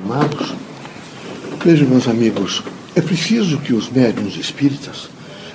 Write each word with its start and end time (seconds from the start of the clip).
Amados, 0.00 0.52
vejam, 1.64 1.88
meus 1.88 2.08
amigos, 2.08 2.64
é 2.96 3.00
preciso 3.00 3.58
que 3.58 3.72
os 3.72 3.88
médiuns 3.88 4.36
espíritas 4.36 5.08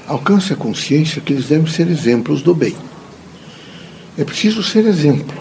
alcancem 0.08 0.54
a 0.54 0.58
consciência 0.58 1.21
que 1.21 1.33
eles 1.33 1.47
devem 1.47 1.67
ser 1.67 1.89
exemplos 1.89 2.42
do 2.42 2.56
bem. 2.56 2.74
É 4.17 4.24
preciso 4.24 4.64
ser 4.64 4.86
exemplo. 4.86 5.38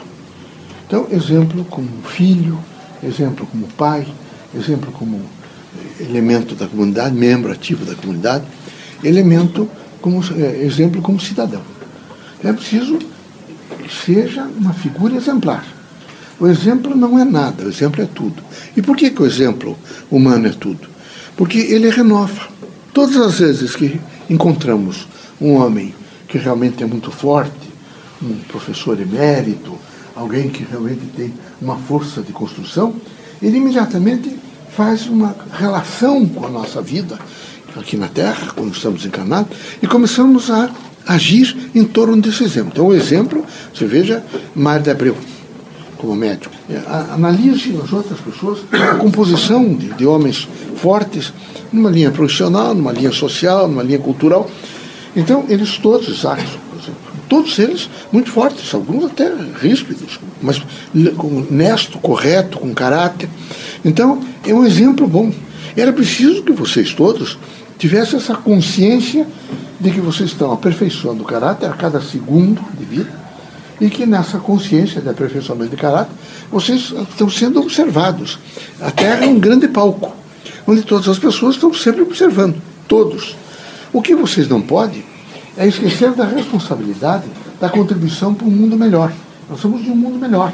Então, 0.84 1.06
exemplo 1.12 1.64
como 1.66 1.88
filho, 2.02 2.58
exemplo 3.00 3.46
como 3.46 3.68
pai, 3.68 4.04
exemplo 4.52 4.90
como 4.90 5.24
elemento 6.00 6.56
da 6.56 6.66
comunidade, 6.66 7.14
membro 7.14 7.52
ativo 7.52 7.84
da 7.84 7.94
comunidade, 7.94 8.44
elemento 9.04 9.70
como 10.00 10.20
é, 10.34 10.64
exemplo 10.64 11.00
como 11.00 11.20
cidadão. 11.20 11.62
É 12.42 12.52
preciso 12.52 12.98
que 12.98 14.04
seja 14.04 14.42
uma 14.42 14.72
figura 14.72 15.14
exemplar. 15.14 15.77
O 16.40 16.46
exemplo 16.46 16.94
não 16.94 17.18
é 17.18 17.24
nada, 17.24 17.64
o 17.64 17.68
exemplo 17.68 18.02
é 18.02 18.06
tudo. 18.06 18.42
E 18.76 18.82
por 18.82 18.96
que, 18.96 19.10
que 19.10 19.22
o 19.22 19.26
exemplo 19.26 19.76
humano 20.10 20.46
é 20.46 20.52
tudo? 20.52 20.88
Porque 21.36 21.58
ele 21.58 21.90
renova. 21.90 22.48
Todas 22.94 23.16
as 23.16 23.38
vezes 23.38 23.74
que 23.74 24.00
encontramos 24.30 25.06
um 25.40 25.54
homem 25.54 25.94
que 26.28 26.38
realmente 26.38 26.82
é 26.82 26.86
muito 26.86 27.10
forte, 27.10 27.68
um 28.22 28.34
professor 28.48 29.00
emérito, 29.00 29.76
alguém 30.14 30.48
que 30.48 30.64
realmente 30.64 31.06
tem 31.16 31.32
uma 31.60 31.76
força 31.76 32.20
de 32.22 32.32
construção, 32.32 32.94
ele 33.42 33.58
imediatamente 33.58 34.36
faz 34.76 35.06
uma 35.06 35.34
relação 35.52 36.26
com 36.26 36.46
a 36.46 36.50
nossa 36.50 36.82
vida 36.82 37.18
aqui 37.76 37.96
na 37.96 38.08
Terra, 38.08 38.52
quando 38.54 38.74
estamos 38.74 39.04
encarnados, 39.04 39.56
e 39.82 39.86
começamos 39.86 40.50
a 40.50 40.70
agir 41.06 41.70
em 41.74 41.84
torno 41.84 42.20
desse 42.20 42.44
exemplo. 42.44 42.70
Então, 42.72 42.86
o 42.88 42.94
exemplo, 42.94 43.44
você 43.72 43.86
veja, 43.86 44.24
Mário 44.54 44.82
de 44.82 44.90
Abreu, 44.90 45.16
como 45.98 46.14
médico. 46.14 46.54
É, 46.70 46.80
analise 47.12 47.76
as 47.82 47.92
outras 47.92 48.18
pessoas, 48.20 48.60
a 48.72 48.94
composição 48.94 49.74
de, 49.74 49.92
de 49.94 50.06
homens 50.06 50.48
fortes, 50.76 51.32
numa 51.72 51.90
linha 51.90 52.10
profissional, 52.10 52.74
numa 52.74 52.92
linha 52.92 53.12
social, 53.12 53.68
numa 53.68 53.82
linha 53.82 53.98
cultural. 53.98 54.48
Então, 55.14 55.44
eles 55.48 55.76
todos, 55.78 56.08
Isaac, 56.08 56.42
por 56.70 56.80
exemplo, 56.80 57.00
todos 57.28 57.58
eles 57.58 57.90
muito 58.12 58.30
fortes, 58.30 58.72
alguns 58.72 59.04
até 59.04 59.30
ríspidos, 59.60 60.18
mas 60.40 60.62
honesto, 60.94 61.98
correto, 61.98 62.58
com 62.58 62.72
caráter. 62.72 63.28
Então, 63.84 64.20
é 64.46 64.54
um 64.54 64.64
exemplo 64.64 65.06
bom. 65.06 65.32
Era 65.76 65.92
preciso 65.92 66.42
que 66.42 66.52
vocês 66.52 66.94
todos 66.94 67.38
tivessem 67.76 68.18
essa 68.18 68.34
consciência 68.34 69.26
de 69.80 69.90
que 69.90 70.00
vocês 70.00 70.30
estão 70.30 70.52
aperfeiçoando 70.52 71.22
o 71.22 71.26
caráter 71.26 71.66
a 71.66 71.72
cada 71.72 72.00
segundo 72.00 72.60
de 72.76 72.84
vida 72.84 73.27
e 73.80 73.88
que 73.88 74.06
nessa 74.06 74.38
consciência 74.38 75.00
de 75.00 75.08
aperfeiçoamento 75.08 75.70
de 75.70 75.76
caráter 75.76 76.12
vocês 76.50 76.92
estão 77.10 77.28
sendo 77.30 77.60
observados. 77.60 78.38
A 78.80 78.90
Terra 78.90 79.24
é 79.24 79.28
um 79.28 79.38
grande 79.38 79.68
palco, 79.68 80.14
onde 80.66 80.82
todas 80.82 81.08
as 81.08 81.18
pessoas 81.18 81.54
estão 81.54 81.72
sempre 81.72 82.02
observando, 82.02 82.56
todos. 82.86 83.36
O 83.92 84.02
que 84.02 84.14
vocês 84.14 84.48
não 84.48 84.60
podem 84.60 85.04
é 85.56 85.66
esquecer 85.66 86.12
da 86.12 86.24
responsabilidade 86.24 87.24
da 87.60 87.68
contribuição 87.68 88.34
para 88.34 88.46
um 88.46 88.50
mundo 88.50 88.76
melhor. 88.76 89.12
Nós 89.50 89.60
somos 89.60 89.82
de 89.82 89.90
um 89.90 89.96
mundo 89.96 90.18
melhor. 90.18 90.52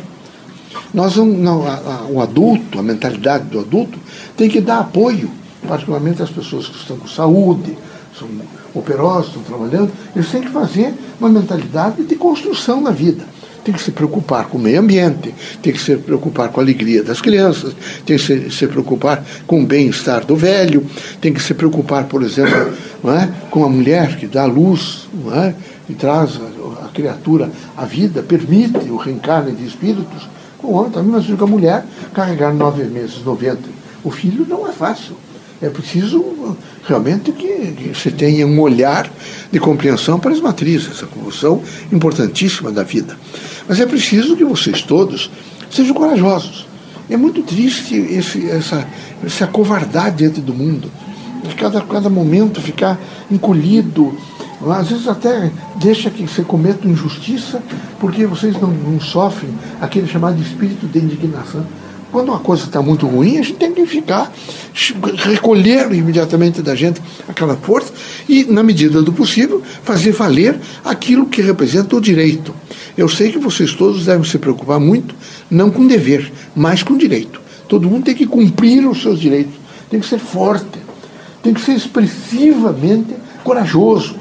Nós 0.93 1.17
o 1.17 2.21
adulto, 2.21 2.79
a 2.79 2.83
mentalidade 2.83 3.45
do 3.45 3.61
adulto, 3.61 3.99
tem 4.37 4.49
que 4.49 4.61
dar 4.61 4.81
apoio, 4.81 5.31
particularmente 5.67 6.23
às 6.23 6.31
pessoas 6.31 6.67
que 6.69 6.77
estão 6.77 6.97
com 6.97 7.09
saúde, 7.09 7.77
são 8.19 8.29
operosos, 8.75 9.29
estão 9.29 9.43
trabalhando, 9.43 9.93
eles 10.15 10.29
têm 10.29 10.43
que 10.43 10.51
fazer 10.51 10.93
uma 11.21 11.29
mentalidade 11.29 12.03
de 12.05 12.17
construção 12.17 12.81
na 12.81 12.91
vida. 12.91 13.25
Tem 13.65 13.73
que 13.73 13.81
se 13.81 13.93
preocupar 13.93 14.47
com 14.49 14.59
o 14.59 14.61
meio 14.61 14.79
ambiente, 14.79 15.35
tem 15.63 15.73
que 15.73 15.81
se 15.81 15.97
preocupar 15.97 16.51
com 16.51 16.61
a 16.61 16.63
alegria 16.63 17.03
das 17.03 17.23
crianças, 17.23 17.75
tem 18.05 18.19
que 18.19 18.23
se, 18.23 18.51
se 18.51 18.67
preocupar 18.67 19.25
com 19.47 19.63
o 19.63 19.67
bem-estar 19.67 20.27
do 20.27 20.37
velho, 20.37 20.85
tem 21.19 21.33
que 21.33 21.41
se 21.41 21.55
preocupar, 21.55 22.05
por 22.05 22.23
exemplo, 22.23 22.75
é, 23.05 23.29
com 23.51 23.65
a 23.65 23.69
mulher 23.69 24.17
que 24.19 24.27
dá 24.27 24.45
luz 24.45 25.09
é, 25.33 25.55
e 25.89 25.95
traz 25.95 26.37
a, 26.37 26.85
a 26.85 26.89
criatura 26.89 27.51
à 27.75 27.87
vida, 27.87 28.23
permite 28.23 28.91
o 28.91 28.97
reencarne 28.97 29.53
de 29.53 29.67
espíritos. 29.67 30.29
O 30.63 30.73
homem 30.73 30.91
também, 30.91 31.13
mas 31.13 31.27
com 31.27 31.45
a 31.45 31.49
mulher 31.49 31.87
carregar 32.13 32.53
nove 32.53 32.85
meses, 32.85 33.23
noventa. 33.25 33.69
O 34.03 34.11
filho 34.11 34.47
não 34.47 34.69
é 34.69 34.73
fácil. 34.73 35.17
É 35.63 35.69
preciso 35.69 36.57
realmente 36.87 37.33
que, 37.33 37.93
que 37.93 38.11
tenha 38.11 38.47
um 38.47 38.61
olhar 38.61 39.11
de 39.51 39.59
compreensão 39.59 40.19
para 40.19 40.33
as 40.33 40.41
matrizes, 40.41 40.91
essa 40.91 41.07
convulsão 41.07 41.63
importantíssima 41.93 42.71
da 42.71 42.83
vida. 42.83 43.17
Mas 43.69 43.81
é 43.81 43.87
preciso 43.87 44.37
que 44.37 44.45
vocês 44.45 44.83
todos 44.83 45.31
sejam 45.71 45.95
corajosos. 45.95 46.67
É 47.09 47.17
muito 47.17 47.43
triste 47.43 47.95
esse, 47.95 48.49
essa, 48.51 48.87
essa 49.25 49.47
covardade 49.47 50.17
diante 50.17 50.41
do 50.41 50.55
mundo. 50.55 50.91
Cada, 51.59 51.81
cada 51.83 52.09
momento 52.09 52.61
ficar 52.61 52.99
encolhido, 53.31 54.17
às 54.67 54.89
vezes 54.89 55.07
até 55.07 55.51
deixa 55.77 56.11
que 56.11 56.27
você 56.27 56.43
cometa 56.43 56.89
injustiça, 56.89 57.63
porque 58.01 58.27
vocês 58.27 58.59
não, 58.61 58.71
não 58.71 59.01
sofrem 59.01 59.51
aquele 59.81 60.07
chamado 60.07 60.41
espírito 60.41 60.87
de 60.87 60.99
indignação. 60.99 61.67
Quando 62.15 62.29
uma 62.29 62.39
coisa 62.39 62.67
está 62.67 62.81
muito 62.81 63.09
ruim, 63.09 63.39
a 63.39 63.43
gente 63.43 63.57
tem 63.57 63.75
que 63.75 63.85
ficar, 63.87 64.33
recolher 65.17 65.91
imediatamente 65.93 66.63
da 66.63 66.73
gente 66.73 67.03
aquela 67.27 67.57
força 67.57 67.93
e, 68.29 68.45
na 68.45 68.63
medida 68.63 69.03
do 69.03 69.13
possível, 69.13 69.61
fazer 69.83 70.13
valer 70.13 70.57
aquilo 70.85 71.27
que 71.27 71.43
representa 71.43 71.97
o 71.97 72.01
direito. 72.01 72.55
Eu 72.97 73.09
sei 73.09 73.33
que 73.33 73.39
vocês 73.39 73.75
todos 73.75 74.07
devem 74.07 74.23
se 74.23 74.39
preocupar 74.39 74.79
muito, 74.79 75.13
não 75.51 75.73
com 75.73 75.89
dever, 75.89 76.33
mas 76.55 76.85
com 76.85 76.97
direito. 76.97 77.41
Todo 77.67 77.91
mundo 77.91 78.05
tem 78.05 78.15
que 78.15 78.29
cumprir 78.29 78.87
os 78.87 79.03
seus 79.03 79.19
direitos, 79.19 79.55
tem 79.91 79.99
que 79.99 80.07
ser 80.07 80.21
forte, 80.21 80.79
tem 81.43 81.53
que 81.53 81.63
ser 81.63 81.73
expressivamente 81.73 83.13
corajoso. 83.43 84.15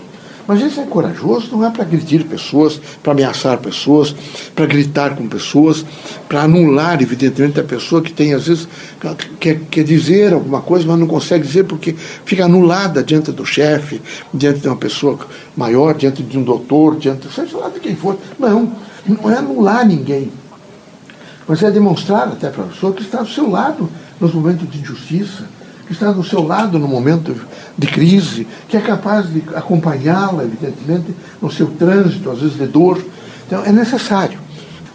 Mas 0.48 0.62
esse 0.62 0.80
é 0.80 0.86
corajoso 0.86 1.50
não 1.52 1.66
é 1.66 1.70
para 1.70 1.84
agredir 1.84 2.26
pessoas, 2.26 2.80
para 3.02 3.14
ameaçar 3.14 3.58
pessoas, 3.60 4.14
para 4.54 4.66
gritar 4.66 5.16
com 5.16 5.28
pessoas, 5.28 5.86
para 6.28 6.42
anular, 6.42 7.02
evidentemente, 7.02 7.60
a 7.60 7.64
pessoa 7.64 8.02
que 8.02 8.12
tem, 8.12 8.34
às 8.34 8.48
vezes, 8.48 8.68
quer, 9.40 9.60
quer 9.72 9.84
dizer 9.84 10.34
alguma 10.34 10.62
coisa, 10.62 10.86
mas 10.86 11.00
não 11.00 11.08
consegue 11.08 11.48
dizer 11.48 11.64
porque 11.64 11.94
fica 11.94 12.46
anulada 12.46 13.02
diante 13.04 13.32
do 13.32 13.46
chefe, 13.46 14.02
diante 14.34 14.60
de 14.60 14.68
uma 14.68 14.76
pessoa 14.76 15.18
maior, 15.56 15.96
diante 15.96 16.22
de 16.22 16.38
um 16.38 16.44
doutor, 16.44 16.98
diante, 16.98 17.32
seja 17.34 17.58
lá 17.58 17.70
de 17.70 17.80
quem 17.80 17.96
for. 17.96 18.18
Não, 18.38 18.72
não 19.08 19.32
é 19.32 19.38
anular 19.38 19.86
ninguém. 19.86 20.30
Mas 21.48 21.64
é 21.64 21.72
demonstrar 21.72 22.28
até 22.28 22.50
para 22.50 22.64
a 22.64 22.68
pessoa 22.68 22.94
que 22.94 23.02
está 23.02 23.22
do 23.22 23.30
seu 23.30 23.50
lado 23.50 23.90
nos 24.20 24.34
momentos 24.34 24.70
de 24.70 24.80
injustiça, 24.80 25.48
que 25.86 25.94
está 25.94 26.12
do 26.12 26.24
seu 26.24 26.44
lado 26.44 26.80
no 26.80 26.88
momento 26.88 27.36
de 27.78 27.88
crise, 27.88 28.48
que 28.68 28.78
é 28.78 28.82
capaz 28.82 29.32
de 29.32 29.44
acompanhá-la, 29.56 30.44
evidentemente, 30.44 31.14
no 31.42 31.52
seu 31.52 31.68
trânsito, 31.68 32.30
às 32.30 32.40
vezes 32.40 32.58
de 32.58 32.68
dor. 32.68 33.04
Então, 33.46 33.64
é 33.66 33.72
necessário. 33.72 34.40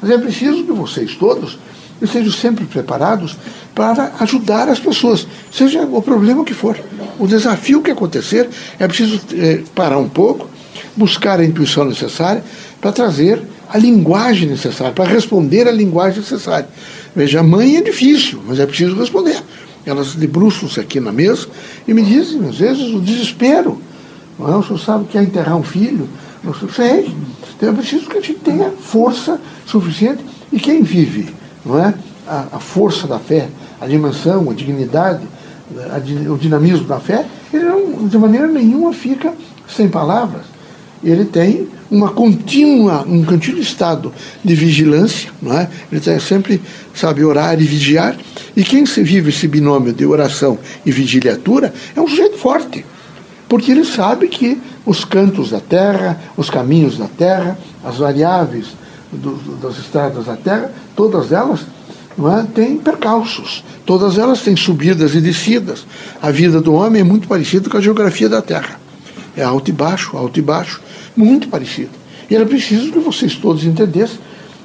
Mas 0.01 0.11
é 0.11 0.19
preciso 0.19 0.65
que 0.65 0.73
vocês 0.73 1.15
todos 1.15 1.59
estejam 2.01 2.33
sempre 2.33 2.65
preparados 2.65 3.37
para 3.75 4.13
ajudar 4.21 4.69
as 4.69 4.79
pessoas, 4.79 5.27
seja 5.53 5.83
o 5.83 6.01
problema 6.01 6.45
que 6.45 6.55
for. 6.55 6.79
O 7.19 7.27
desafio 7.27 7.83
que 7.83 7.91
acontecer, 7.91 8.49
é 8.79 8.87
preciso 8.87 9.21
é, 9.35 9.63
parar 9.75 9.99
um 9.99 10.09
pouco, 10.09 10.49
buscar 10.97 11.41
a 11.41 11.45
intuição 11.45 11.85
necessária 11.85 12.43
para 12.81 12.93
trazer 12.93 13.43
a 13.69 13.77
linguagem 13.77 14.49
necessária, 14.49 14.93
para 14.93 15.05
responder 15.05 15.69
a 15.69 15.73
linguagem 15.73 16.21
necessária. 16.21 16.69
Veja, 17.15 17.41
a 17.41 17.43
mãe 17.43 17.77
é 17.77 17.83
difícil, 17.83 18.41
mas 18.47 18.59
é 18.59 18.67
preciso 18.67 18.97
responder 18.97 19.43
elas 19.89 20.15
debruçam-se 20.15 20.79
aqui 20.81 21.01
na 21.01 21.13
mesa 21.13 21.47
e 21.87 21.95
me 21.95 22.03
dizem, 22.03 22.49
às 22.49 22.59
vezes, 22.59 22.95
o 22.95 23.01
desespero. 23.01 23.81
Não 24.39 24.53
é? 24.53 24.57
O 24.57 24.63
senhor 24.63 24.79
sabe 24.79 25.05
que 25.07 25.19
é 25.19 25.23
enterrar 25.23 25.57
um 25.57 25.63
filho? 25.63 26.09
Eu 26.45 26.55
sei. 26.71 27.15
Então 27.57 27.71
é 27.71 27.73
preciso 27.73 28.09
que 28.09 28.19
a 28.19 28.21
gente 28.21 28.41
tenha 28.41 28.71
força 28.71 29.41
suficiente. 29.67 30.25
E 30.53 30.59
quem 30.59 30.83
vive 30.83 31.35
não 31.65 31.79
é? 31.79 31.95
a, 32.29 32.57
a 32.57 32.61
força 32.61 33.07
da 33.07 33.19
fé, 33.19 33.49
a 33.81 33.87
dimensão, 33.87 34.51
a 34.51 34.55
dignidade, 34.55 35.27
a, 35.77 36.31
o 36.31 36.37
dinamismo 36.37 36.87
da 36.87 37.01
fé, 37.01 37.27
ele 37.53 37.65
não, 37.65 38.07
de 38.07 38.19
maneira 38.19 38.47
nenhuma 38.47 38.93
fica 38.93 39.33
sem 39.67 39.89
palavras. 39.89 40.43
Ele 41.03 41.25
tem 41.25 41.69
uma 41.91 42.11
contínua, 42.11 43.05
um 43.07 43.25
contínuo 43.25 43.61
estado 43.61 44.13
de 44.45 44.55
vigilância, 44.55 45.31
não 45.41 45.59
é? 45.59 45.69
Ele 45.91 46.01
tem 46.01 46.19
sempre 46.19 46.61
sabe 46.95 47.25
orar 47.25 47.61
e 47.61 47.65
vigiar, 47.65 48.17
e 48.57 48.63
quem 48.65 48.85
se 48.85 49.03
vive 49.03 49.31
esse 49.31 49.47
binômio 49.47 49.93
de 49.93 50.05
oração 50.05 50.59
e 50.85 50.91
vigiliatura 50.91 51.73
é 51.95 52.01
um 52.01 52.09
sujeito 52.09 52.37
forte, 52.37 52.85
porque 53.49 53.71
ele 53.71 53.85
sabe 53.85 54.29
que 54.29 54.61
os 54.85 55.05
cantos 55.05 55.51
da 55.51 55.61
terra, 55.61 56.21
os 56.37 56.51
caminhos 56.51 56.99
da 56.99 57.07
terra, 57.07 57.57
as 57.85 57.99
variáveis 57.99 58.67
do, 59.13 59.37
das 59.61 59.79
estradas 59.79 60.27
da 60.27 60.37
terra, 60.37 60.73
todas 60.97 61.31
elas 61.31 61.61
não 62.17 62.37
é, 62.37 62.43
têm 62.43 62.77
percalços, 62.77 63.63
todas 63.87 64.19
elas 64.19 64.43
têm 64.43 64.57
subidas 64.57 65.15
e 65.15 65.21
descidas. 65.21 65.87
A 66.21 66.33
vida 66.33 66.61
do 66.61 66.75
homem 66.75 67.03
é 67.03 67.05
muito 67.05 67.29
parecida 67.29 67.71
com 67.71 67.77
a 67.77 67.81
geografia 67.81 68.29
da 68.29 68.43
terra. 68.43 68.88
É 69.39 69.45
alto 69.45 69.71
e 69.71 69.73
baixo, 69.73 70.17
alto 70.17 70.37
e 70.37 70.43
baixo 70.43 70.81
muito 71.17 71.47
parecido. 71.47 71.91
E 72.29 72.35
era 72.35 72.45
preciso 72.45 72.91
que 72.91 72.99
vocês 72.99 73.37
todos 73.37 73.63
entendessem, 73.63 74.19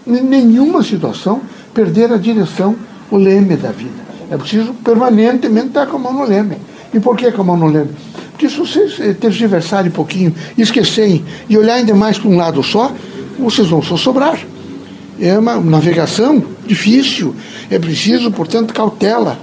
em 0.08 0.20
nenhuma 0.20 0.82
situação, 0.82 1.42
perder 1.76 2.12
a 2.12 2.18
direção, 2.18 2.76
o 3.12 3.16
leme 3.16 3.56
da 3.56 3.72
vida. 3.72 4.04
É 4.32 4.36
preciso 4.36 4.74
permanentemente 4.74 5.68
estar 5.68 5.86
com 5.86 5.98
a 5.98 6.00
mão 6.00 6.14
no 6.14 6.24
leme. 6.24 6.58
E 6.92 7.00
por 7.00 7.16
que 7.16 7.32
com 7.32 7.44
a 7.44 7.46
mão 7.46 7.56
no 7.56 7.68
leme? 7.68 7.92
Porque 8.32 8.50
se 8.50 8.58
vocês 8.58 9.00
eh, 9.00 9.14
tergiversarem 9.14 9.92
um 9.92 9.94
pouquinho, 9.94 10.34
esquecerem 10.58 11.24
e 11.48 11.56
olharem 11.56 11.86
demais 11.86 12.18
para 12.18 12.30
um 12.32 12.38
lado 12.38 12.64
só, 12.64 12.92
vocês 13.38 13.68
vão 13.68 13.84
só 13.84 13.96
sobrar. 13.96 14.40
É 15.20 15.38
uma 15.38 15.60
navegação 15.60 16.44
difícil. 16.66 17.36
É 17.70 17.78
preciso, 17.78 18.32
portanto, 18.32 18.74
cautela 18.74 19.38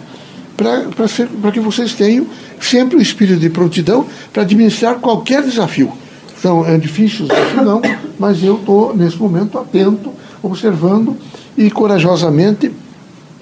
para 0.57 1.53
que 1.53 1.61
vocês 1.61 1.95
tenham 1.95 2.27
sempre 2.61 2.97
o 2.97 3.01
espírito 3.01 3.41
de 3.41 3.51
prontidão 3.51 4.07
para 4.33 4.43
administrar 4.43 4.97
qualquer 4.97 5.43
desafio. 5.43 5.93
Então, 6.39 6.65
é 6.65 6.79
difícil 6.79 7.27
não, 7.57 7.83
mas 8.19 8.43
eu 8.43 8.57
estou, 8.57 8.95
nesse 8.95 9.17
momento, 9.17 9.59
atento, 9.59 10.13
observando 10.43 11.17
e 11.57 11.71
corajosamente 11.71 12.73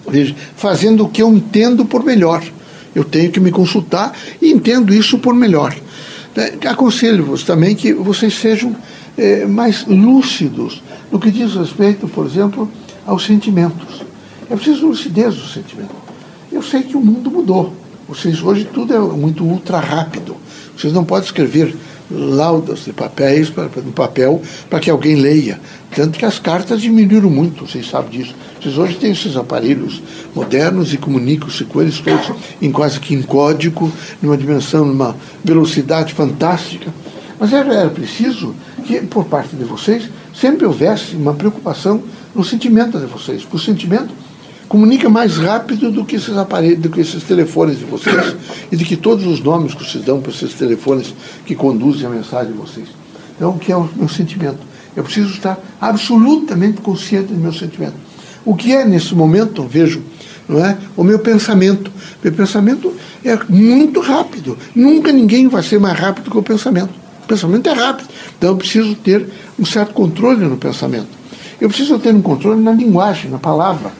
veja, 0.08 0.34
fazendo 0.56 1.04
o 1.04 1.08
que 1.08 1.22
eu 1.22 1.32
entendo 1.32 1.84
por 1.84 2.02
melhor. 2.04 2.42
Eu 2.94 3.04
tenho 3.04 3.30
que 3.30 3.38
me 3.38 3.50
consultar 3.50 4.16
e 4.40 4.50
entendo 4.50 4.92
isso 4.92 5.18
por 5.18 5.34
melhor. 5.34 5.76
É, 6.36 6.68
aconselho-vos 6.68 7.42
também 7.42 7.74
que 7.74 7.92
vocês 7.92 8.34
sejam 8.34 8.74
é, 9.16 9.44
mais 9.44 9.84
lúcidos 9.86 10.82
no 11.10 11.18
que 11.18 11.30
diz 11.30 11.54
respeito, 11.54 12.06
por 12.08 12.26
exemplo, 12.26 12.70
aos 13.06 13.24
sentimentos. 13.24 14.02
É 14.48 14.54
preciso 14.54 14.86
lucidez 14.86 15.34
do 15.34 15.46
sentimento. 15.46 15.94
Eu 16.50 16.62
sei 16.62 16.82
que 16.82 16.96
o 16.96 17.00
mundo 17.00 17.30
mudou. 17.30 17.74
Vocês 18.08 18.42
hoje 18.42 18.64
tudo 18.64 18.94
é 18.94 18.98
muito 18.98 19.44
ultra 19.44 19.78
rápido. 19.78 20.34
Vocês 20.74 20.94
não 20.94 21.04
podem 21.04 21.26
escrever 21.26 21.76
laudas 22.10 22.86
de 22.86 22.92
papéis 22.92 23.50
para, 23.50 23.68
no 23.84 23.92
papel 23.92 24.40
para 24.70 24.80
que 24.80 24.90
alguém 24.90 25.16
leia. 25.16 25.60
Tanto 25.94 26.18
que 26.18 26.24
as 26.24 26.38
cartas 26.38 26.80
diminuíram 26.80 27.28
muito, 27.28 27.66
vocês 27.66 27.86
sabem 27.86 28.18
disso. 28.18 28.34
Vocês 28.58 28.78
hoje 28.78 28.94
têm 28.96 29.12
esses 29.12 29.36
aparelhos 29.36 30.02
modernos 30.34 30.94
e 30.94 30.96
comunicam-se 30.96 31.66
com 31.66 31.82
eles 31.82 32.00
todos 32.00 32.32
em 32.62 32.72
quase 32.72 32.98
que 32.98 33.14
em 33.14 33.20
código, 33.20 33.92
numa 34.22 34.38
dimensão, 34.38 34.86
numa 34.86 35.14
velocidade 35.44 36.14
fantástica. 36.14 36.92
Mas 37.38 37.52
era, 37.52 37.74
era 37.74 37.90
preciso 37.90 38.54
que, 38.86 39.02
por 39.02 39.26
parte 39.26 39.54
de 39.54 39.64
vocês, 39.64 40.08
sempre 40.34 40.64
houvesse 40.64 41.14
uma 41.14 41.34
preocupação 41.34 42.02
no 42.34 42.42
sentimento 42.42 42.98
de 42.98 43.06
vocês. 43.06 43.46
O 43.52 43.58
sentimento 43.58 44.14
comunica 44.68 45.08
mais 45.08 45.36
rápido 45.36 45.90
do 45.90 46.04
que 46.04 46.16
esses 46.16 46.36
aparelhos, 46.36 46.80
do 46.80 46.90
que 46.90 47.00
esses 47.00 47.22
telefones 47.24 47.78
de 47.78 47.84
vocês 47.84 48.36
e 48.70 48.76
de 48.76 48.84
que 48.84 48.96
todos 48.96 49.26
os 49.26 49.40
nomes 49.40 49.74
que 49.74 49.84
vocês 49.84 50.04
dão 50.04 50.20
para 50.20 50.30
esses 50.30 50.52
telefones 50.54 51.14
que 51.46 51.54
conduzem 51.54 52.06
a 52.06 52.10
mensagem 52.10 52.52
de 52.52 52.58
vocês. 52.58 52.88
Então, 53.34 53.50
o 53.50 53.58
que 53.58 53.72
é 53.72 53.76
o 53.76 53.88
meu 53.96 54.08
sentimento? 54.08 54.58
Eu 54.94 55.02
preciso 55.04 55.30
estar 55.30 55.58
absolutamente 55.80 56.80
consciente 56.80 57.32
do 57.32 57.38
meu 57.38 57.52
sentimento. 57.52 57.94
O 58.44 58.54
que 58.54 58.74
é 58.74 58.84
nesse 58.84 59.14
momento, 59.14 59.62
vejo, 59.62 60.02
não 60.48 60.64
é? 60.64 60.76
O 60.96 61.04
meu 61.04 61.18
pensamento. 61.18 61.90
Meu 62.22 62.32
pensamento 62.32 62.92
é 63.24 63.38
muito 63.48 64.00
rápido. 64.00 64.58
Nunca 64.74 65.12
ninguém 65.12 65.48
vai 65.48 65.62
ser 65.62 65.78
mais 65.78 65.98
rápido 65.98 66.30
que 66.30 66.36
o 66.36 66.42
pensamento. 66.42 66.90
O 67.24 67.26
pensamento 67.28 67.68
é 67.68 67.72
rápido. 67.72 68.08
Então 68.36 68.50
eu 68.50 68.56
preciso 68.56 68.94
ter 68.96 69.26
um 69.58 69.64
certo 69.64 69.92
controle 69.92 70.44
no 70.44 70.56
pensamento. 70.56 71.08
Eu 71.60 71.68
preciso 71.68 71.98
ter 71.98 72.14
um 72.14 72.22
controle 72.22 72.60
na 72.60 72.72
linguagem, 72.72 73.30
na 73.30 73.38
palavra. 73.38 73.92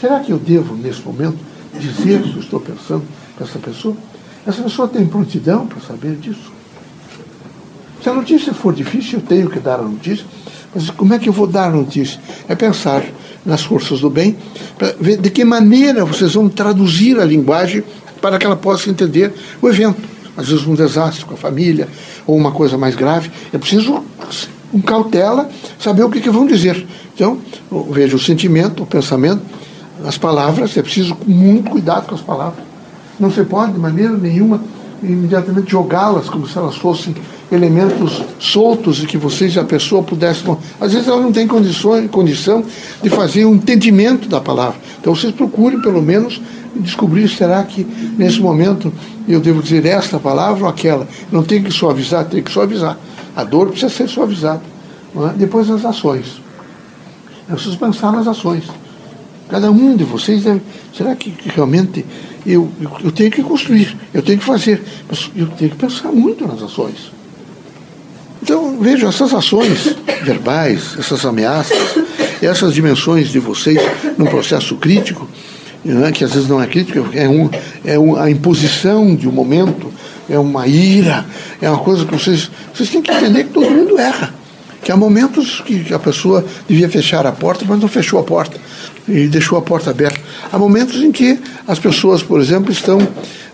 Será 0.00 0.20
que 0.20 0.32
eu 0.32 0.38
devo, 0.38 0.74
nesse 0.74 1.02
momento, 1.02 1.36
dizer 1.78 2.20
o 2.20 2.32
que 2.32 2.38
estou 2.38 2.58
pensando 2.58 3.02
para 3.36 3.46
essa 3.46 3.58
pessoa? 3.58 3.94
Essa 4.46 4.62
pessoa 4.62 4.88
tem 4.88 5.06
prontidão 5.06 5.66
para 5.66 5.80
saber 5.80 6.16
disso? 6.16 6.52
Se 8.02 8.08
a 8.08 8.14
notícia 8.14 8.54
for 8.54 8.72
difícil, 8.72 9.18
eu 9.18 9.26
tenho 9.26 9.50
que 9.50 9.60
dar 9.60 9.78
a 9.78 9.82
notícia. 9.82 10.24
Mas 10.74 10.88
como 10.90 11.12
é 11.12 11.18
que 11.18 11.28
eu 11.28 11.32
vou 11.32 11.46
dar 11.46 11.66
a 11.66 11.70
notícia? 11.70 12.18
É 12.48 12.54
pensar 12.54 13.04
nas 13.44 13.62
forças 13.62 14.00
do 14.00 14.08
bem, 14.08 14.36
para 14.78 14.94
ver 14.98 15.18
de 15.18 15.30
que 15.30 15.44
maneira 15.44 16.04
vocês 16.04 16.34
vão 16.34 16.48
traduzir 16.48 17.18
a 17.18 17.24
linguagem 17.24 17.82
para 18.20 18.38
que 18.38 18.46
ela 18.46 18.56
possa 18.56 18.90
entender 18.90 19.32
o 19.60 19.68
evento. 19.68 20.00
Às 20.36 20.48
vezes 20.48 20.66
um 20.66 20.74
desastre 20.74 21.24
com 21.24 21.34
a 21.34 21.36
família, 21.36 21.88
ou 22.26 22.36
uma 22.36 22.52
coisa 22.52 22.78
mais 22.78 22.94
grave. 22.94 23.30
É 23.52 23.58
preciso, 23.58 24.02
com 24.70 24.80
cautela, 24.80 25.50
saber 25.78 26.04
o 26.04 26.10
que, 26.10 26.20
que 26.20 26.30
vão 26.30 26.46
dizer. 26.46 26.86
Então, 27.14 27.38
veja 27.90 28.16
o 28.16 28.18
sentimento, 28.18 28.82
o 28.82 28.86
pensamento, 28.86 29.42
as 30.04 30.16
palavras, 30.18 30.76
é 30.76 30.82
preciso 30.82 31.16
muito 31.26 31.70
cuidado 31.70 32.06
com 32.06 32.14
as 32.14 32.20
palavras. 32.20 32.64
Não 33.18 33.30
se 33.30 33.44
pode, 33.44 33.72
de 33.72 33.78
maneira 33.78 34.12
nenhuma, 34.12 34.60
imediatamente 35.02 35.70
jogá-las 35.70 36.28
como 36.28 36.46
se 36.46 36.56
elas 36.56 36.76
fossem 36.76 37.14
elementos 37.50 38.22
soltos 38.38 39.02
e 39.02 39.06
que 39.06 39.18
vocês 39.18 39.56
a 39.56 39.64
pessoa 39.64 40.02
pudessem. 40.02 40.56
Às 40.80 40.92
vezes 40.92 41.08
ela 41.08 41.20
não 41.20 41.32
tem 41.32 41.46
condições, 41.46 42.10
condição 42.10 42.64
de 43.02 43.10
fazer 43.10 43.44
um 43.44 43.54
entendimento 43.54 44.28
da 44.28 44.40
palavra. 44.40 44.78
Então 45.00 45.14
vocês 45.14 45.34
procurem, 45.34 45.80
pelo 45.80 46.00
menos, 46.00 46.40
descobrir 46.76 47.28
será 47.28 47.62
que 47.64 47.84
nesse 48.16 48.40
momento 48.40 48.92
eu 49.26 49.40
devo 49.40 49.62
dizer 49.62 49.84
esta 49.86 50.18
palavra 50.18 50.64
ou 50.64 50.68
aquela. 50.68 51.06
Não 51.30 51.42
tem 51.42 51.62
que 51.62 51.72
suavizar, 51.72 52.24
tem 52.26 52.42
que 52.42 52.50
suavizar. 52.50 52.96
A 53.34 53.44
dor 53.44 53.68
precisa 53.68 53.92
ser 53.92 54.08
suavizada. 54.08 54.62
É? 55.16 55.36
Depois 55.36 55.68
as 55.70 55.84
ações. 55.84 56.40
Eu 57.48 57.56
preciso 57.56 57.78
pensar 57.78 58.12
nas 58.12 58.28
ações. 58.28 58.64
Cada 59.50 59.70
um 59.70 59.96
de 59.96 60.04
vocês 60.04 60.44
deve. 60.44 60.60
Será 60.96 61.16
que, 61.16 61.30
que 61.30 61.48
realmente 61.48 62.04
eu, 62.46 62.70
eu, 62.80 62.90
eu, 63.04 63.12
tenho 63.12 63.30
que 63.30 63.42
construir, 63.42 63.96
eu 64.14 64.22
tenho 64.22 64.38
que 64.38 64.44
fazer, 64.44 64.82
mas 65.08 65.30
eu 65.34 65.46
tenho 65.48 65.70
que 65.70 65.76
pensar 65.76 66.12
muito 66.12 66.46
nas 66.46 66.62
ações. 66.62 67.12
Então, 68.42 68.78
veja, 68.78 69.08
essas 69.08 69.34
ações 69.34 69.94
verbais, 70.22 70.96
essas 70.98 71.24
ameaças, 71.26 71.76
essas 72.40 72.74
dimensões 72.74 73.28
de 73.28 73.38
vocês 73.38 73.78
num 74.16 74.26
processo 74.26 74.76
crítico, 74.76 75.28
né, 75.84 76.12
que 76.12 76.24
às 76.24 76.32
vezes 76.32 76.48
não 76.48 76.62
é 76.62 76.66
crítico, 76.66 77.08
é, 77.12 77.28
um, 77.28 77.50
é 77.84 77.98
um, 77.98 78.16
a 78.16 78.30
imposição 78.30 79.14
de 79.14 79.28
um 79.28 79.32
momento, 79.32 79.92
é 80.28 80.38
uma 80.38 80.66
ira, 80.66 81.26
é 81.60 81.68
uma 81.68 81.80
coisa 81.80 82.04
que 82.04 82.12
vocês, 82.12 82.50
vocês 82.72 82.88
têm 82.88 83.02
que 83.02 83.10
entender 83.10 83.44
que 83.44 83.50
todo 83.50 83.70
mundo 83.70 83.98
erra. 83.98 84.39
Que 84.82 84.90
há 84.90 84.96
momentos 84.96 85.60
que 85.60 85.92
a 85.92 85.98
pessoa 85.98 86.44
devia 86.68 86.88
fechar 86.88 87.26
a 87.26 87.32
porta, 87.32 87.64
mas 87.68 87.78
não 87.80 87.88
fechou 87.88 88.18
a 88.18 88.22
porta 88.22 88.58
e 89.06 89.28
deixou 89.28 89.58
a 89.58 89.62
porta 89.62 89.90
aberta. 89.90 90.20
Há 90.50 90.58
momentos 90.58 90.96
em 91.02 91.12
que 91.12 91.38
as 91.66 91.78
pessoas, 91.78 92.22
por 92.22 92.40
exemplo, 92.40 92.72
estão 92.72 93.06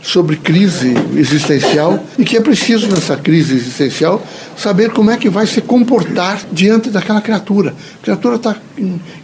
sobre 0.03 0.37
crise 0.37 0.95
existencial 1.17 1.99
e 2.17 2.25
que 2.25 2.37
é 2.37 2.41
preciso, 2.41 2.89
nessa 2.89 3.17
crise 3.17 3.55
existencial, 3.55 4.23
saber 4.57 4.91
como 4.91 5.11
é 5.11 5.17
que 5.17 5.29
vai 5.29 5.47
se 5.47 5.61
comportar 5.61 6.43
diante 6.53 6.91
daquela 6.91 7.21
criatura. 7.21 7.75
A 8.01 8.05
criatura 8.05 8.37
está 8.37 8.57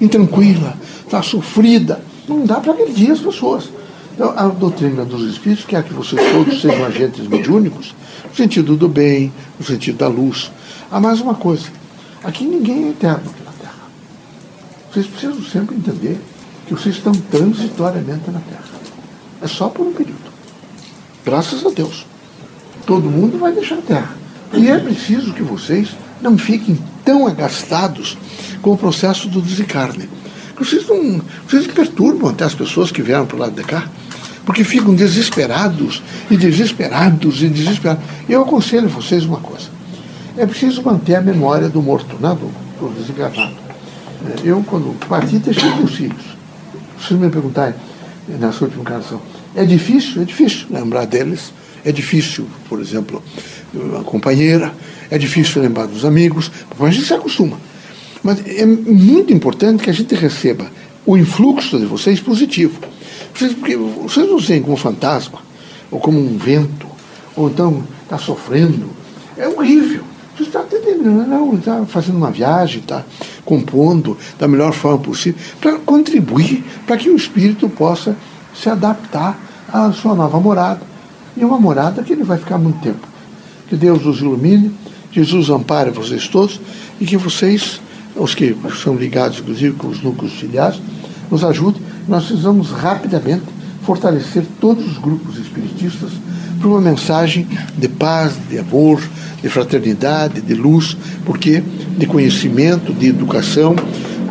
intranquila, 0.00 0.76
está 1.04 1.22
sofrida. 1.22 2.00
Não 2.28 2.44
dá 2.44 2.56
para 2.56 2.72
agredir 2.72 3.12
as 3.12 3.20
pessoas. 3.20 3.70
Então, 4.14 4.34
a 4.36 4.48
doutrina 4.48 5.04
dos 5.04 5.30
espíritos 5.30 5.64
quer 5.64 5.82
que 5.82 5.94
vocês 5.94 6.20
todos 6.32 6.60
sejam 6.60 6.84
agentes 6.84 7.26
mediúnicos, 7.26 7.94
no 8.28 8.34
sentido 8.34 8.76
do 8.76 8.88
bem, 8.88 9.32
no 9.58 9.64
sentido 9.64 9.98
da 9.98 10.08
luz. 10.08 10.50
Há 10.90 11.00
mais 11.00 11.20
uma 11.20 11.34
coisa: 11.34 11.66
aqui 12.24 12.44
ninguém 12.44 12.86
é 12.86 12.90
eterno 12.90 13.32
na 13.44 13.52
Terra. 13.52 13.88
Vocês 14.90 15.06
precisam 15.06 15.42
sempre 15.42 15.76
entender 15.76 16.20
que 16.66 16.74
vocês 16.74 16.96
estão 16.96 17.12
transitoriamente 17.12 18.30
na 18.30 18.40
Terra. 18.40 18.64
É 19.40 19.46
só 19.46 19.68
por 19.68 19.86
um 19.86 19.92
período. 19.92 20.32
Graças 21.24 21.64
a 21.64 21.70
Deus. 21.70 22.06
Todo 22.86 23.10
mundo 23.10 23.38
vai 23.38 23.52
deixar 23.52 23.76
a 23.76 23.82
Terra. 23.82 24.16
E 24.52 24.68
é 24.68 24.78
preciso 24.78 25.32
que 25.32 25.42
vocês 25.42 25.90
não 26.20 26.36
fiquem 26.36 26.78
tão 27.04 27.26
agastados 27.26 28.16
com 28.60 28.72
o 28.72 28.78
processo 28.78 29.28
do 29.28 29.40
desencarne. 29.40 30.08
Vocês 30.58 30.86
não 30.86 31.20
vocês 31.48 31.66
perturbam 31.66 32.30
até 32.30 32.44
as 32.44 32.54
pessoas 32.54 32.92
que 32.92 33.02
vieram 33.02 33.26
para 33.26 33.36
o 33.36 33.40
lado 33.40 33.54
de 33.54 33.64
cá, 33.64 33.88
porque 34.46 34.62
ficam 34.62 34.94
desesperados 34.94 36.02
e 36.30 36.36
desesperados 36.36 37.42
e 37.42 37.48
desesperados. 37.48 38.04
Eu 38.28 38.42
aconselho 38.42 38.88
vocês 38.88 39.24
uma 39.24 39.40
coisa: 39.40 39.68
é 40.36 40.46
preciso 40.46 40.82
manter 40.82 41.16
a 41.16 41.20
memória 41.20 41.68
do 41.68 41.82
morto, 41.82 42.16
né, 42.20 42.30
do, 42.30 42.46
do. 42.78 43.22
É, 43.22 44.40
eu, 44.44 44.62
quando 44.66 44.96
parti, 45.08 45.38
deixei 45.38 45.68
meus 45.74 45.94
filhos. 45.94 46.24
Se 47.00 47.14
me 47.14 47.28
perguntarem 47.28 47.74
nessa 48.28 48.64
última 48.64 48.82
encarnação, 48.82 49.20
é 49.54 49.64
difícil? 49.64 50.22
É 50.22 50.24
difícil 50.24 50.66
lembrar 50.70 51.06
deles. 51.06 51.52
É 51.84 51.90
difícil, 51.90 52.46
por 52.68 52.80
exemplo, 52.80 53.20
a 53.98 54.04
companheira, 54.04 54.72
é 55.10 55.18
difícil 55.18 55.60
lembrar 55.60 55.86
dos 55.86 56.04
amigos, 56.04 56.50
mas 56.78 56.88
a 56.88 56.92
gente 56.92 57.06
se 57.06 57.12
acostuma. 57.12 57.58
Mas 58.22 58.38
é 58.46 58.64
muito 58.64 59.32
importante 59.32 59.82
que 59.82 59.90
a 59.90 59.92
gente 59.92 60.14
receba 60.14 60.70
o 61.04 61.16
influxo 61.16 61.80
de 61.80 61.86
vocês 61.86 62.20
positivo. 62.20 62.78
Vocês, 63.34 63.52
porque 63.52 63.76
vocês 63.76 64.28
não 64.28 64.40
seem 64.40 64.62
como 64.62 64.74
um 64.74 64.76
fantasma, 64.76 65.40
ou 65.90 65.98
como 65.98 66.20
um 66.20 66.38
vento, 66.38 66.86
ou 67.34 67.48
então 67.48 67.82
está 68.04 68.16
sofrendo. 68.16 68.90
É 69.36 69.48
horrível. 69.48 70.01
Não, 71.02 71.54
está 71.54 71.84
fazendo 71.86 72.16
uma 72.16 72.30
viagem, 72.30 72.80
está 72.80 73.04
compondo 73.44 74.16
da 74.38 74.46
melhor 74.46 74.72
forma 74.72 74.98
possível, 74.98 75.40
para 75.60 75.78
contribuir 75.78 76.64
para 76.86 76.96
que 76.96 77.10
o 77.10 77.16
espírito 77.16 77.68
possa 77.68 78.16
se 78.54 78.68
adaptar 78.68 79.38
à 79.72 79.90
sua 79.92 80.14
nova 80.14 80.38
morada. 80.38 80.80
E 81.36 81.44
uma 81.44 81.58
morada 81.58 82.02
que 82.02 82.12
ele 82.12 82.24
vai 82.24 82.38
ficar 82.38 82.58
muito 82.58 82.80
tempo. 82.80 83.06
Que 83.68 83.76
Deus 83.76 84.04
os 84.04 84.20
ilumine, 84.20 84.70
Jesus 85.10 85.50
ampare 85.50 85.90
vocês 85.90 86.28
todos 86.28 86.60
e 87.00 87.06
que 87.06 87.16
vocês, 87.16 87.80
os 88.14 88.34
que 88.34 88.56
são 88.82 88.94
ligados, 88.94 89.38
inclusive, 89.40 89.74
com 89.76 89.88
os 89.88 90.02
núcleos 90.02 90.34
filiados, 90.34 90.80
nos 91.30 91.42
ajudem. 91.44 91.82
Nós 92.06 92.26
precisamos 92.26 92.70
rapidamente 92.70 93.44
fortalecer 93.82 94.44
todos 94.60 94.86
os 94.86 94.98
grupos 94.98 95.38
espiritistas 95.38 96.10
para 96.58 96.68
uma 96.68 96.80
mensagem 96.80 97.46
de 97.76 97.88
paz, 97.88 98.34
de 98.48 98.58
amor, 98.58 99.02
de 99.42 99.48
fraternidade, 99.48 100.40
de 100.40 100.54
luz, 100.54 100.96
porque 101.24 101.62
de 101.98 102.06
conhecimento, 102.06 102.92
de 102.92 103.08
educação, 103.08 103.74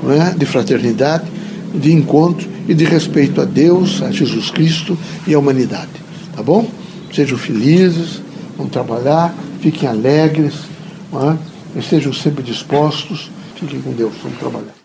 é? 0.09 0.33
de 0.33 0.45
fraternidade, 0.45 1.25
de 1.73 1.91
encontro 1.91 2.47
e 2.67 2.73
de 2.73 2.85
respeito 2.85 3.41
a 3.41 3.45
Deus, 3.45 4.01
a 4.01 4.11
Jesus 4.11 4.49
Cristo 4.49 4.97
e 5.27 5.33
à 5.33 5.39
humanidade. 5.39 5.89
Tá 6.35 6.41
bom? 6.41 6.69
Sejam 7.13 7.37
felizes, 7.37 8.21
vão 8.57 8.67
trabalhar, 8.67 9.35
fiquem 9.59 9.87
alegres, 9.87 10.53
é? 11.13 11.79
estejam 11.79 12.13
sempre 12.13 12.43
dispostos, 12.43 13.29
fiquem 13.55 13.81
com 13.81 13.91
Deus, 13.91 14.13
vamos 14.23 14.39
trabalhar. 14.39 14.80